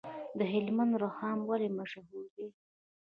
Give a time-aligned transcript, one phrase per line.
[0.37, 2.47] د هلمند رخام ولې مشهور دی؟